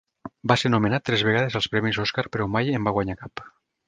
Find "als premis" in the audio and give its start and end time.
1.59-1.99